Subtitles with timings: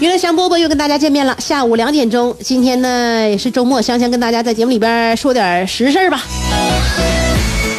[0.00, 6.24] 娱乐香饽饽又跟大家见面了，下午两点钟，今天呢也是周末，香香跟大家在节目里边说点实事儿吧。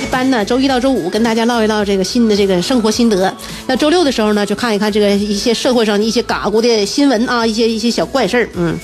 [0.03, 8.47] 一般呢，周一到周五跟大家唠一唠这个新的这个生活心得，那周六的时候呢，就看一看这个一些社会上的一些嘎咕的新闻啊，一些一些小怪事儿。
[8.53, 8.77] 嗯，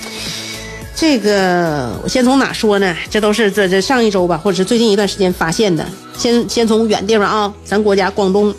[0.95, 2.95] 这个我先从哪说呢？
[3.07, 5.85] 这都是这这上一周吧，或者是最近一段时间发现的。
[6.17, 8.51] 先先从远地方啊，咱国家广东。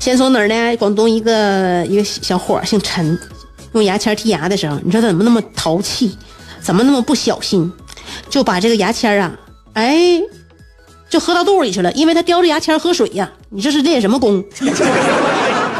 [0.00, 0.76] 先从哪儿呢？
[0.78, 3.16] 广东一个一个小伙儿姓陈，
[3.72, 6.16] 用牙签剔牙的时候，你说他怎么那么淘气，
[6.60, 7.72] 怎么那么不小心，
[8.28, 9.32] 就把这个牙签啊，
[9.72, 10.20] 哎，
[11.08, 11.90] 就喝到肚里去了。
[11.92, 14.44] 因为他叼着牙签喝水呀，你这是练什么功？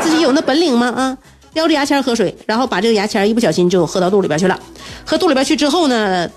[0.03, 0.89] 自己有那本领吗？
[0.89, 1.17] 啊，
[1.55, 4.59] 叼着牙签喝水，然后把这个牙签一不小心就喝到肚里边去了。
[5.05, 6.29] 喝肚里边去之后呢，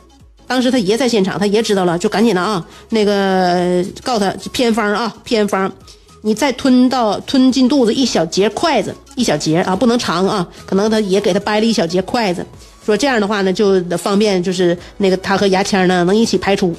[0.45, 5.71] 当时他爷在现场，他爷知道了，就赶紧的啊，那个告他偏方啊，偏方。
[6.25, 10.47] 你再吞到吞进肚子一小节筷子，一小节啊，不能长啊。
[10.65, 12.43] 可能他也给他掰了一小节筷子，
[12.83, 16.73] 说这样的话呢，就方便，就是那个他和牙签呢能一起排出。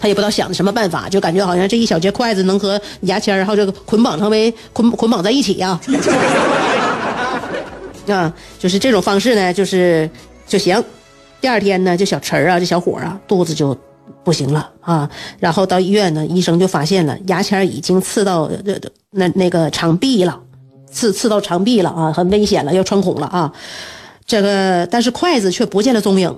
[0.00, 5.78] 他也不知道想的什么办法，就感觉好像这一小节筷子能和牙签然后这个捆绑成为捆捆绑在一起呀。
[8.08, 10.08] 啊，就是这种方式呢，就是
[10.46, 10.82] 就行。
[11.42, 13.76] 第二天呢，这小陈啊，这小伙啊，肚子就。
[14.24, 15.08] 不行了啊！
[15.38, 18.50] 然后到医院呢，医生就发现了牙签已经刺到
[19.12, 20.40] 那那个肠壁了，
[20.90, 23.52] 刺刺到肠壁了啊，很危险了，要穿孔了啊！
[24.26, 26.36] 这个但是筷子却不见了踪影。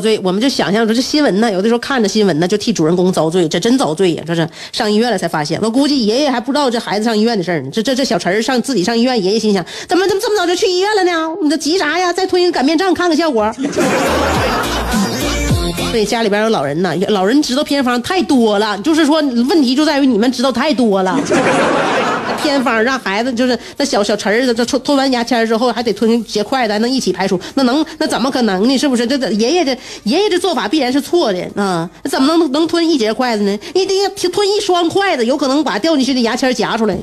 [0.00, 4.24] 罪，我们就想象着这新闻呢，有的时候看着新闻呢，就替主人公遭罪，这真遭罪呀！
[4.26, 7.70] 这是上医院了才发现，我估计爷爷还不知道这孩子上医院的事呢。
[7.70, 11.28] 这这这小陈上自己上医院，爷爷心想：怎么怎么这么早就去医院了呢？
[11.42, 12.12] 你这急啥呀？
[12.12, 13.52] 再吞一个擀面杖看看效果。
[15.92, 21.18] 对，家里边有老人呢，老人知道偏方太多了，就是说问题就在于你们知道太多了。
[22.42, 28.76] 偏方让孩子就是那小小陈儿，这吞吞完牙签之后还得吞结筷子，还能一起排出，那能那怎么可能呢？
[28.78, 29.06] 是不是？
[29.06, 31.88] 这这爷爷这爷爷这做法必然是错的啊！
[32.04, 33.58] 怎么能能吞一节筷子呢？
[33.74, 36.96] 一定要吞一双筷子，有可能把掉进去的牙签夹出来。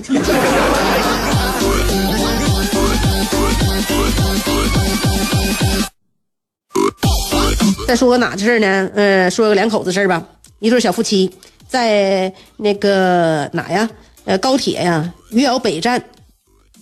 [7.88, 8.90] 再说个哪的事呢？
[8.96, 10.22] 呃，说个两口子事儿吧。
[10.60, 11.32] 一对小夫妻
[11.68, 13.90] 在那个哪呀？
[14.28, 16.04] 呃，高铁呀，余姚北站，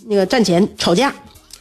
[0.07, 1.13] 那个站前吵架，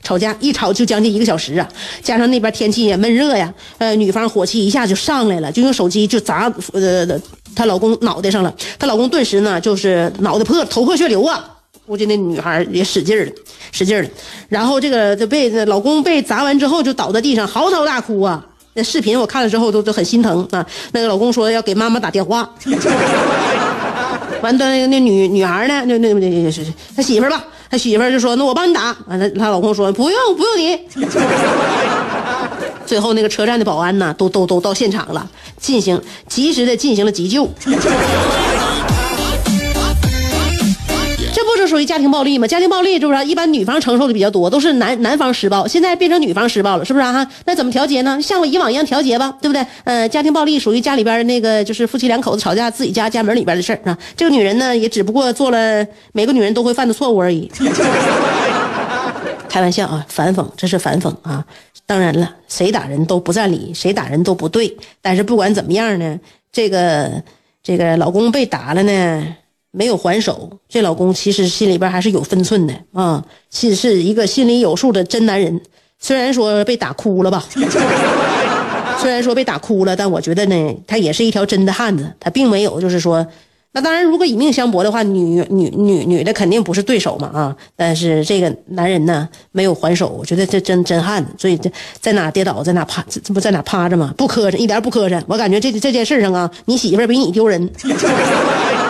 [0.02, 1.68] 吵架一吵就将近一个小时啊！
[2.02, 7.06] 加上那边天气也闷热呀，呃，女方火气一下就上来了，就用手机就砸呃
[7.54, 11.44] 她老公脑袋上了，她老公顿时呢就是脑袋破头破血流啊！
[11.86, 13.30] 估计那女孩也使劲儿，
[13.70, 14.08] 使劲了，
[14.48, 18.42] 然后这个就被老公被砸完之后就倒在地上嚎啕大哭啊！
[18.72, 20.66] 那视频我看了之后都都很心疼啊！
[20.92, 22.50] 那个老公说要给妈妈打电话。
[24.44, 25.82] 完了，那那女女孩呢？
[25.86, 26.62] 那那那那是
[26.94, 27.42] 他媳妇吧？
[27.70, 30.78] 他媳妇就说：“那我帮你打。”完了，她老公说：“不用，不用你。
[32.84, 35.26] ”最后那个车站的保安呢，都都都到现场了，
[35.58, 35.98] 进行
[36.28, 37.48] 及时的进行了急救。
[41.74, 42.46] 属于家庭暴力吗？
[42.46, 43.24] 家庭暴力是不是？
[43.24, 47.26] 一般女方承受的比较多，都是男男方施暴，现在变成女方施暴了，是不是哈？
[47.46, 48.22] 那怎么调节呢？
[48.22, 49.66] 像我以往一样调节吧，对不对？
[49.82, 53.98] 呃，家庭暴力属于家里边那个，就是夫妻两口子吵架，自己家家门里边的事儿啊。
[54.16, 57.50] 这个女人呢，也只不过做了每个女人都会犯的错误而已。
[59.50, 61.44] 开玩笑啊，反讽，这是反讽啊。
[61.86, 64.76] 当然了，谁打人都不占理，谁打人都不对。
[65.02, 66.20] 但是不管怎么样呢，
[66.52, 67.10] 这个
[67.64, 69.36] 这个老公被打了呢。
[69.76, 75.60] 没有还手，这老公其实心里边还是有分寸的啊，是是一个心里有数的真男人。
[75.98, 77.44] 虽然说被打哭了吧，
[79.00, 82.12] 虽然说被打哭了，但我觉得呢，他也是一条真的汉子。
[82.20, 83.26] 他并没有就是说，
[83.72, 87.56] 那当然，如果以命相搏的话，女女女女的肯定不是对手嘛啊！
[87.74, 91.30] 但是这个男人呢，没有还手，我觉得这真真汉子。
[91.38, 91.68] 所以这
[92.00, 94.14] 在哪跌倒，在哪趴，这不在哪趴着吗？
[94.16, 95.20] 不磕碜，一点不磕碜。
[95.26, 97.68] 我感觉这这件事上啊，你媳妇比你丢人，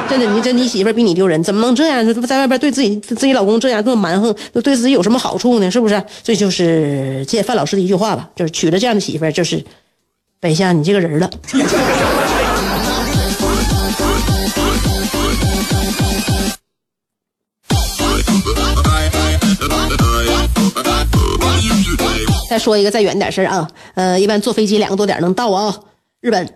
[0.08, 2.04] 真的，你这你媳妇比你丢人，怎么能这样？
[2.26, 5.70] 在外边对自己自己老公这样这么蛮横，对自己有什么好处呢？
[5.70, 6.00] 是不是？
[6.22, 9.64] 这就是借范老师的一句话吧，就是娶了这样的媳妇，就是
[10.40, 11.30] 摆下你这个人了。
[22.48, 25.74] 再说一个再远点事儿啊，呃，一般坐飞机两个多点能到啊。
[26.20, 26.48] 日本，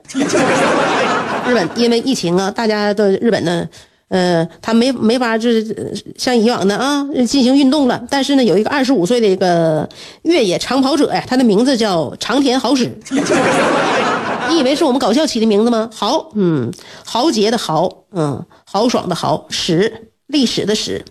[1.49, 3.67] 日本因为疫情啊，大家的日本呢，
[4.09, 8.03] 呃，他没没法就是像以往的啊进行运动了。
[8.11, 9.89] 但是呢，有一个二十五岁的一个
[10.23, 12.91] 越野长跑者呀，他的名字叫长田豪史。
[14.51, 15.91] 你以为是我们搞笑起的名字吗？
[15.95, 16.73] 豪，嗯，
[17.05, 21.05] 豪杰的豪，嗯，豪爽的豪，史，历史的史，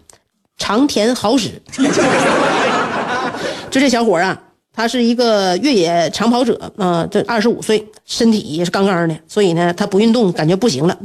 [0.58, 1.62] 长田豪史。
[3.70, 4.42] 就这小伙啊。
[4.78, 10.96] 他是一个越野长跑者啊，这二十五岁，身体也是杠杠的，所以呢，他不运动感觉不行了。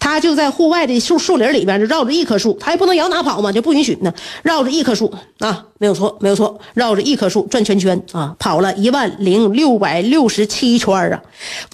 [0.00, 4.10] 他就在户外的树树林里边，就绕着一棵树，他也不能摇哪跑嘛，就不允许呢。
[4.42, 11.22] 绕着一棵树啊，没有错，没有错，绕着一棵树转圈圈啊，跑了一万零六百六十七圈啊，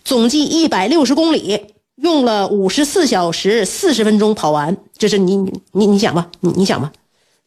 [0.05, 1.61] 总计一百六十公里，
[2.03, 4.77] 用了五十四小时四十分钟跑完。
[4.99, 5.37] 这是你
[5.71, 6.91] 你你想吧，你你想吧。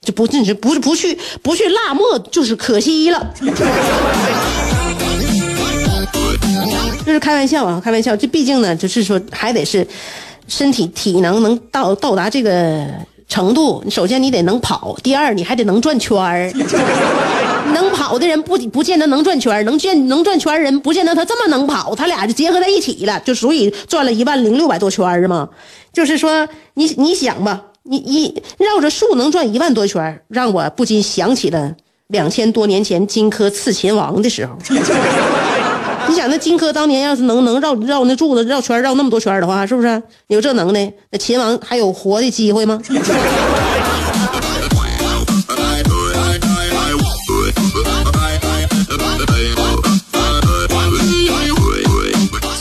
[0.08, 3.34] 就不进去，不是不去，不去辣墨就是可惜了。
[7.06, 8.16] 这是开玩笑啊，开玩笑。
[8.16, 9.86] 这毕竟呢，就是说还得是
[10.48, 12.88] 身体体能能到到达这个
[13.28, 13.84] 程度。
[13.90, 16.50] 首先你得能跑，第二你还得能转圈儿。
[17.74, 25.50] 能跑的人不不见得能转圈，能见能转圈人不见得他这么能跑，他俩就结合在一起了，就所以转了一万零六百多圈嘛。
[25.92, 27.62] 就是说你你想吧。
[27.90, 31.74] 你一绕着树能转一万多圈，让我不禁想起了
[32.08, 34.58] 两千多年前荆轲刺秦王的时候。
[36.10, 40.94] 你想那荆轲当年要是能能绕绕那柱子绕圈绕那么多圈的话，是不是有这能耐？
[41.12, 42.80] 那秦王还有活的机会吗？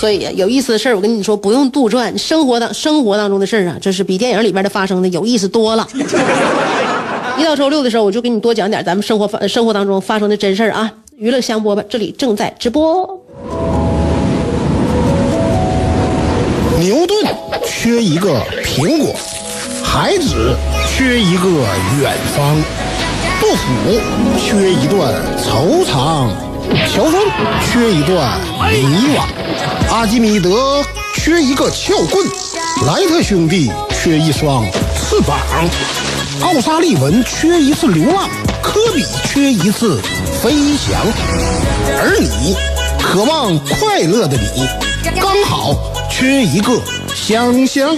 [0.06, 5.84] 所以有意思的事儿，我跟你说，不用杜撰，生活当生活当中的事儿啊，这是比电影里边的发生的有意思多了。
[7.36, 10.88] 一到周六的时候，我就给你多讲点咱们生活发生活当中发生的真事儿啊。
[11.16, 13.20] 娱乐香饽饽，这里正在直播。
[16.78, 17.18] 牛顿
[17.66, 19.12] 缺一个苹果，
[19.82, 20.54] 孩子
[20.88, 21.48] 缺一个
[22.00, 22.56] 远方，
[23.40, 23.64] 杜甫
[24.38, 26.28] 缺一段惆怅，
[26.92, 27.20] 乔峰
[27.64, 28.40] 缺一段
[28.70, 29.24] 迷惘。
[29.90, 30.84] 阿基米德
[31.14, 32.26] 缺一个撬棍，
[32.86, 34.64] 莱特兄弟缺一双
[34.94, 35.38] 翅膀，
[36.42, 38.28] 奥沙利文缺一次流浪，
[38.62, 40.00] 科比缺一次
[40.42, 41.00] 飞翔，
[42.00, 42.56] 而你
[43.02, 44.66] 渴望快乐的你，
[45.20, 45.74] 刚好
[46.10, 46.80] 缺一个
[47.14, 47.96] 香香。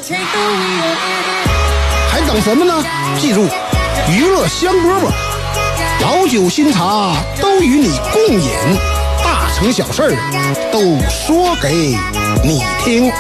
[2.11, 2.85] 还等什么呢？
[3.21, 3.47] 记住，
[4.11, 5.11] 娱乐香饽饽，
[6.01, 8.51] 老酒新茶都与你共饮。
[9.23, 10.11] 大成小事儿
[10.73, 11.97] 都说给
[12.45, 13.13] 你听。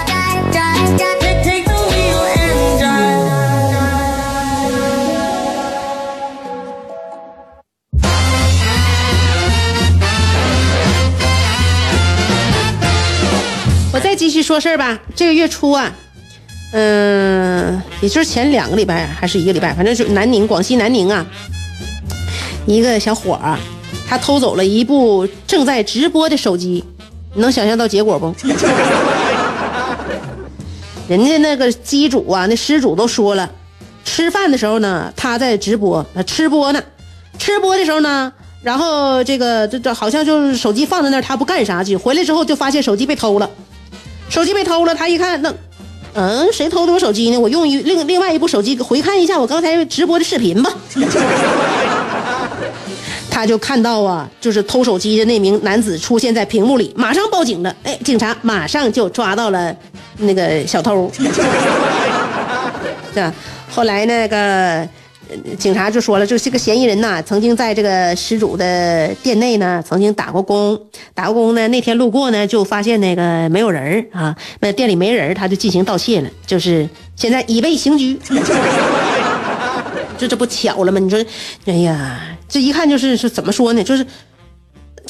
[13.92, 14.96] 我再继续说事儿吧。
[15.16, 15.90] 这个月初啊，
[16.72, 21.26] 嗯，也就是前两个礼拜还是一个礼拜，反正就南宁，广西南宁啊，
[22.74, 23.58] 一个小伙儿。
[24.06, 26.84] 他偷走了一部正在直播的手机，
[27.34, 28.34] 你能想象到结果不？
[31.08, 33.50] 人家那个机主啊，那失主都说了，
[34.04, 36.82] 吃饭的时候呢，他在直播，他吃播呢，
[37.38, 38.32] 吃播的时候呢，
[38.62, 43.48] 然后这个这这好像就是手机放在那儿，他不干啥去，回来之后就发现手机被偷了，
[44.28, 45.54] 手机被偷了，他一看那，
[46.14, 47.38] 嗯，谁偷的我手机呢？
[47.38, 50.72] 我用一另另外一部手机回看一下我刚才直播的视频吧。
[53.38, 57.72] 他就看到啊，就是偷手机的那名男子出现在屏幕里，马上报警了。
[57.84, 59.72] 哎，警察马上就抓到了
[60.16, 61.08] 那个小偷。
[63.14, 63.32] 这
[63.70, 64.88] 后来那个
[65.56, 70.76] 警察就说了，就是这个嫌疑人呐，曾经在这个失主的店内呢，曾经打过工。
[71.14, 76.28] 打过工呢，那天路过呢，就发现那个没有人啊，那店里没人，他就进行盗窃了。
[76.44, 78.18] 就是现在已被刑拘。
[80.18, 80.98] 这这不巧了吗？
[80.98, 81.24] 你说，
[81.66, 82.20] 哎呀。
[82.50, 83.84] 这一看就是是怎么说呢？
[83.84, 84.06] 就是，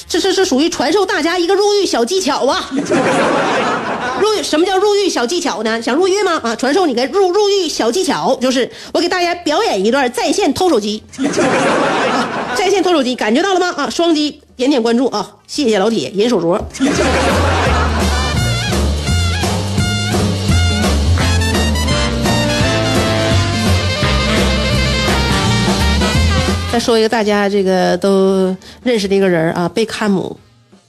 [0.09, 2.69] 这这是属于传授大家一个入狱小技巧啊！
[4.21, 5.81] 入狱什么叫入狱小技巧呢？
[5.81, 6.41] 想入狱吗？
[6.43, 11.01] 啊，传授你个入入狱小技巧，就是我给大家表演一段在线偷手机。
[12.11, 13.73] 啊，在线偷手机，感觉到了吗？
[13.77, 15.37] 啊，双击点点关注啊！
[15.47, 16.61] 谢谢老铁，银手镯。
[26.79, 30.39] 说一个大家这个都认识的一个人啊，贝克姆，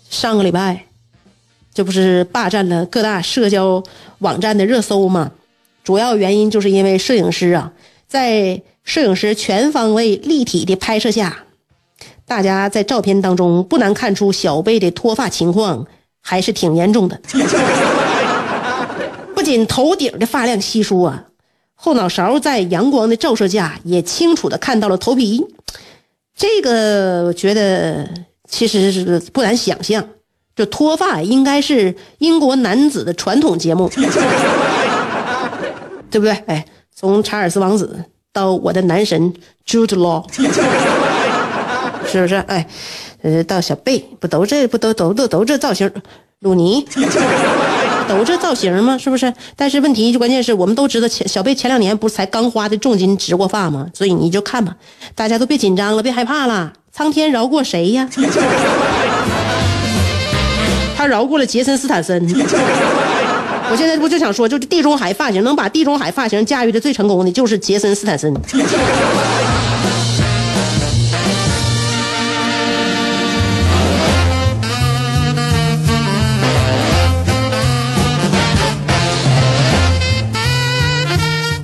[0.10, 0.86] 上个礼拜，
[1.74, 3.84] 这不是霸占了各大社交
[4.20, 5.32] 网站的热搜吗？
[5.84, 7.72] 主要原因就是因为摄影师啊，
[8.08, 11.46] 在摄影师全方位立体的拍摄下，
[12.26, 15.88] 大家在照片当中不难看出小贝的脱发情况
[16.22, 17.20] 还是挺严重的。
[19.34, 21.24] 不仅头顶的发量稀疏啊。
[21.82, 25.46] 后脑勺在阳光的照射下，也清楚的看到了头皮。
[26.36, 28.06] 这个我觉得
[28.50, 30.06] 其实是不难想象，
[30.54, 33.90] 这脱发应该是英国男子的传统节目，
[36.12, 36.32] 对不对？
[36.48, 39.34] 哎，从查尔斯王子到我的男神
[39.66, 40.26] Jude Law，
[42.06, 42.36] 是不是？
[42.48, 42.68] 哎，
[43.22, 45.90] 呃，到小贝，不都这不都都都都这造型，
[46.40, 46.86] 鲁尼。
[48.10, 48.98] 都这造型吗？
[48.98, 49.32] 是不是？
[49.56, 53.86] 但是问题就关键是我们都知道，前小贝前两年不是才刚花的重金植过发吗？
[53.94, 54.76] 所以你就看吧，
[55.14, 58.10] 大家都别紧张了，别害怕了，苍天饶过谁呀？
[60.98, 62.22] 他饶过了杰森斯坦森。
[63.72, 68.34] 我现在不就想说，就地中海发型能把地中海发型驾驭的最成功的，就是杰森斯坦森。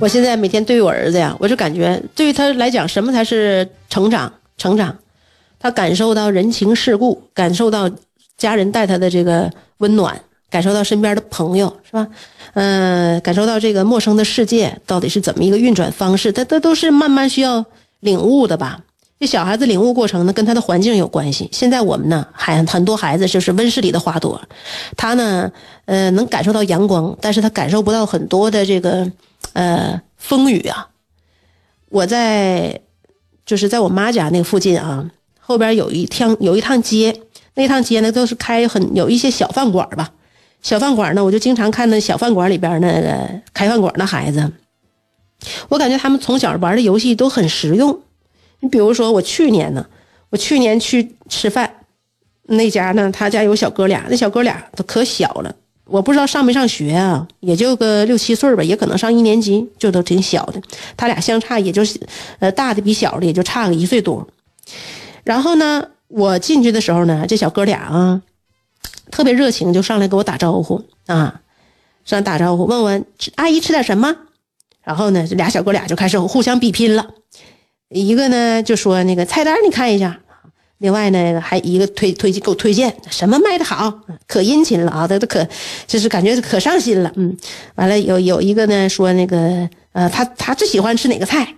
[0.06, 4.32] 我现在每天对于我儿子呀，我就感觉对于他来讲，什么才是成长？
[4.56, 4.96] 成长，
[5.58, 7.90] 他感受到人情世故，感受到
[8.38, 10.16] 家人带他的这个温暖，
[10.48, 12.06] 感受到身边的朋友，是吧？
[12.54, 17.64] 嗯，感受到这个陌生的世界到底是怎么一个运转方式，他他都是慢慢需要
[17.98, 18.78] 领悟的吧？
[19.18, 21.48] 这小孩子领悟过程呢，跟他的环境有关系。
[21.50, 24.40] 现在我们呢，还很多孩子就是温室里的花朵，
[24.96, 25.50] 他呢，
[25.86, 29.10] 呃，能感受到阳光，但是他感受不到很多的这个。
[29.56, 30.90] 呃，风雨啊！
[31.88, 32.78] 我在
[33.46, 35.10] 就是在我妈家那个附近啊，
[35.40, 37.22] 后边有一趟有一趟街，
[37.54, 40.12] 那趟街呢都是开很有一些小饭馆吧。
[40.60, 44.52] 小饭馆呢，我就经常看那小饭馆里边那个开饭馆的孩子，
[45.70, 47.98] 我感觉他们从小玩的游戏都很实用。
[48.60, 49.86] 你比如说，我去年呢，
[50.28, 51.76] 我去年去吃饭，
[52.42, 55.54] 那家呢，他家有小哥俩，那小哥俩都可小了。
[55.86, 60.60] 我不知道上没上学啊，也就个六七岁吧，也可能上一年级，就都挺小的。
[60.96, 62.00] 他俩相差也就是，
[62.40, 64.26] 呃，大的比小的也就差个一岁多。
[65.22, 68.22] 然后呢，我进去的时候呢，这小哥俩啊，
[69.12, 71.40] 特别热情，就上来给我打招呼啊，
[72.04, 73.04] 上来打招呼，问问
[73.36, 74.16] 阿姨吃点什么。
[74.82, 77.06] 然后呢，这俩小哥俩就开始互相比拼了，
[77.90, 80.20] 一个呢就说那个菜单你看一下。
[80.78, 83.90] 另外呢，还一个推推荐给我推荐什么卖的好，
[84.28, 85.46] 可殷勤了啊，他都可
[85.86, 87.34] 就是感觉可上心了，嗯，
[87.76, 91.48] 完了有有一个呢说那个呃他他最喜欢吃哪个菜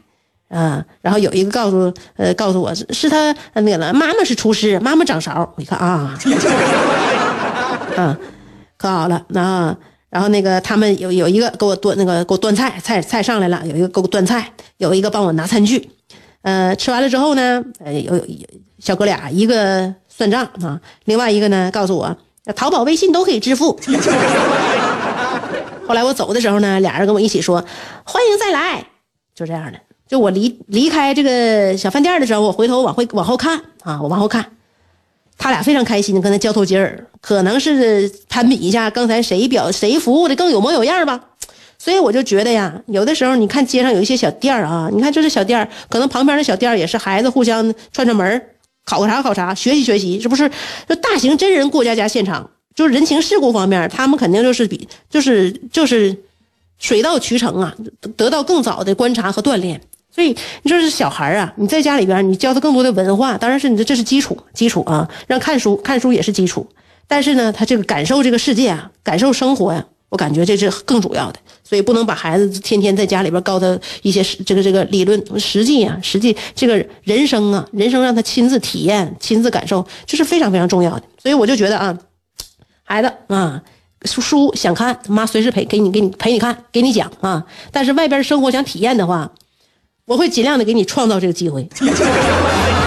[0.49, 6.17] 啊，然后有一个告诉呃告诉我是他那个，妈妈是厨师，妈妈掌勺，我一看啊，
[7.97, 8.17] 啊，
[8.77, 9.77] 可好了那
[10.11, 15.91] 然后那个他们有有一个给我端那个给我端菜菜菜上来了，有一个给我端菜，有一个帮我拿餐具，
[16.43, 18.47] 呃吃完了之后呢，呃有有。
[18.79, 22.17] 小哥俩，一个算账啊，另外一个呢告诉我，
[22.55, 23.79] 淘宝、微信都可以支付。
[25.87, 27.65] 后来我走的时候呢，俩人跟我一起说
[28.05, 28.85] 欢迎再来，
[29.35, 29.79] 就这样的。
[30.07, 34.53] 就我离离开这个小饭店的时候，我回头往回往后看啊，我往后看，
[35.37, 41.21] 他俩非常开心，跟他交头接耳，可能是攀比一下刚才谁表谁服务的更有模有样吧。
[41.79, 48.43] 所以我就觉得呀，有的时候你看街上有一些小店啊，你看这是小店可能旁边的小店也是孩子互相串串门
[48.89, 50.51] 考察考察，学习学习，是不是？
[50.89, 56.17] 就大型真人过家家现场，就是人情世故方面，他们肯定就是比，就是就是
[56.79, 57.75] 水到渠成啊，
[58.17, 59.79] 得到更早的观察和锻炼。
[60.11, 66.67] 所以你说是小孩啊，你在家里边，你教他更多的文化，当然是你的这是基础，基础啊，让看书看书也是基础。
[67.07, 69.85] 但是呢，他这个感受这个世界啊，感受生活呀。
[70.11, 81.03] 我感觉这是更主要的，所以不能把孩子天天在家里边告诉他一些这个这个理论，实际啊，实际这个人生啊，人生让他亲自体验、亲自感受，这是非常非常重要的。
[81.23, 81.99] 所以我就觉得啊，
[82.85, 83.63] 孩子啊，
[84.07, 87.45] 书书想看，妈随时陪给你给你陪你看，给你讲啊。
[87.71, 89.31] 但是外边生活想体验的话，
[90.07, 91.69] 我会尽量的给你创造这个机会。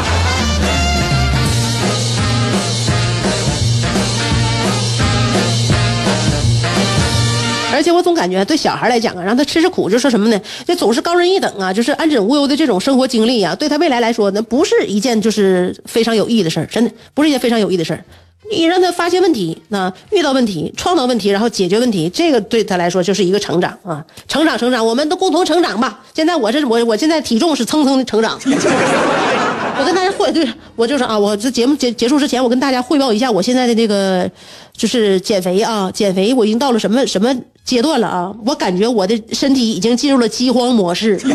[7.82, 10.40] 而且我总感觉对小孩来讲啊，让他吃吃苦，就说什么呢？
[10.68, 18.06] 这总是高人一等啊，就是安枕无忧的这种生活经历啊，对他未来来说，那不是一件就是非常有意义的事儿，真的不是一件非常有意义的事儿。
[18.52, 26.02] 你让他发现问题，那遇到问题，创造问题，然后解决问题，这个对他来说就是一个成长啊，成长，成长，我们都共同成长吧。
[26.14, 28.40] 现在我这我我现在体重是蹭蹭的成长。
[29.82, 34.30] 我跟大家汇对，我就是啊，我这节目结结束之前，我跟大家汇报一下我现在的这个
[34.78, 37.36] 就是减肥啊，减肥我已经到了什么什么
[37.66, 38.32] 阶段了啊？
[38.46, 41.20] 我感觉我的身体已经进入了饥荒模式。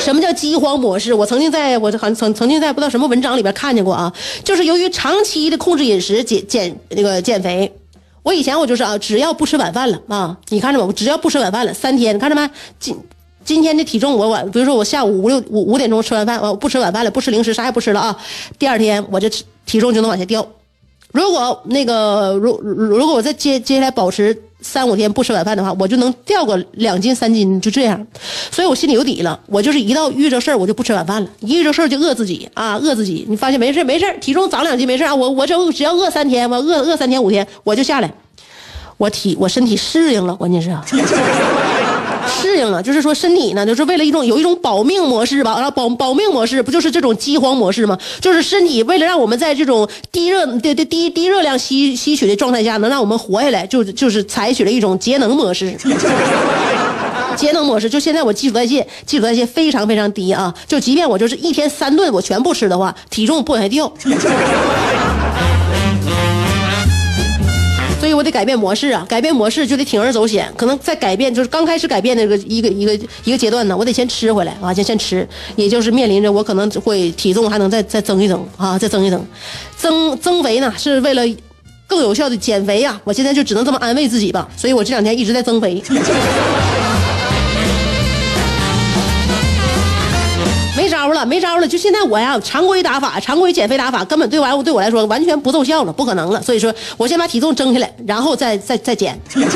[0.00, 1.14] 什么叫饥荒模式？
[1.14, 7.72] 我曾经在我好像曾曾经在不知道什么文章里边看见过啊，就是由于长期的控制饮食减减那个减肥。
[8.22, 10.84] 我以前我就是啊，只要不吃晚饭了啊，你看着没？
[10.86, 12.48] 我只要不吃晚饭了，三天，你看着没？
[12.78, 12.96] 今
[13.44, 18.16] 今天的体重我晚，比如说我下午五六五五点钟吃完饭，我不吃晚饭了，不吃零食，啥也不吃了啊，
[18.58, 19.28] 第二天我这
[19.66, 20.46] 体重就能往下掉。
[21.12, 24.42] 如果那个如如果我再接接下来保持。
[24.62, 28.06] 三五天不吃晚饭的话，我就能掉个两斤三斤，就这样，
[28.50, 29.40] 所以我心里有底了。
[29.46, 33.24] 我就是一到遇着事儿，我就不吃晚饭了，一遇着事儿就饿自己啊，饿自己。
[33.26, 38.12] 你发现没事没事体重长两斤没事啊，我我只只要饿三天，我饿饿三天五天我就下来，
[38.98, 40.68] 我体我身体适应了，关键是。
[42.40, 47.98] 适应了，就是说身体呢，就是为了一种有一种保命模式吧，然后保保命模式不就是这种饥荒模式吗？
[48.20, 55.76] 就是身体为了让我们在这种低热、低低低低热量吸吸取的状态下，能让我们活下来，就就是采取了一种节能模式。
[57.36, 63.90] 节能模式，就现在我基础代谢基础代谢非常非常低啊，就即便我就是一天三顿我全部吃的话，体重不往下掉。
[68.20, 70.46] 我得改变模式啊，改变模式就得铤而走险。
[70.54, 79.26] 可能在改变，就是刚开始改变那个一个一个一个阶段呢，我得先吃回来啊，先先吃，也就是面临着我可能会体重还能再 再增一增啊，再增一增。
[79.74, 81.22] 增增肥呢是为了
[81.86, 84.46] 更有效的减肥呀，我现在就只能这么安慰自己吧。
[84.54, 85.82] 所以我这两天一直在增肥。
[91.10, 96.40] 招了，没招了，就现在我呀，常规打法，常规减肥打法，根本对完对我来说完全不奏效了，不可能了。
[96.42, 99.18] 所以说，我先把体重增下来，然后再再再减。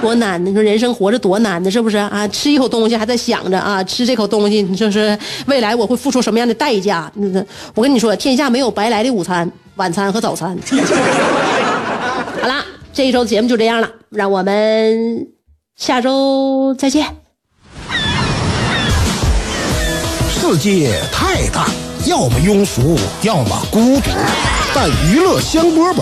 [0.00, 0.44] 多难！
[0.44, 1.70] 你说人生活着多难呢？
[1.70, 2.28] 是不是啊？
[2.28, 7.10] 吃一口东西还在想着啊，吃这口东西，你说是未来我会付出什么样的代价？
[7.14, 7.42] 那
[7.74, 10.56] 我跟你说，天下没有白来的午餐、晚餐和早餐。
[12.42, 15.26] 好了，这一周节目就这样了，让我们
[15.76, 17.25] 下周再见。
[20.48, 21.66] 世界太大，
[22.04, 24.10] 要么庸俗，要么孤独，
[24.72, 25.96] 但娱乐香饽饽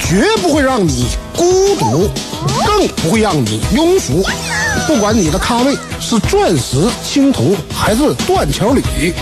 [0.00, 2.10] 绝不会让你孤独，
[2.66, 4.26] 更不会让你庸俗。
[4.88, 9.14] 不管你的咖位是钻石、青铜还是断桥铝，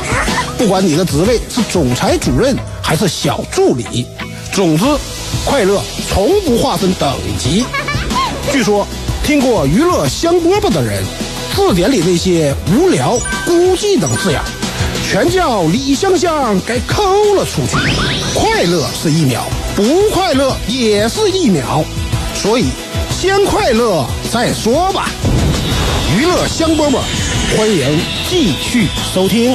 [0.57, 4.07] 不管你的职位是总裁、主任还是小助理，
[4.55, 4.87] 总之，
[5.45, 7.63] 快乐从不划分等级。
[8.51, 8.87] 据说，
[9.23, 11.05] 听过娱乐香饽饽的人，
[11.55, 14.41] 字典里那些无聊、孤寂等字眼。
[15.13, 17.77] 全叫李香香给抠了出去。
[18.35, 19.45] 快乐是一秒，
[19.77, 21.85] 不快乐也是一秒，
[22.35, 22.71] 所以
[23.11, 25.11] 先快乐再说吧。
[26.17, 27.01] 娱乐香饽饽，
[27.59, 29.55] 欢迎继续收听。